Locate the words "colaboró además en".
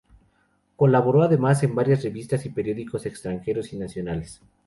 0.77-1.75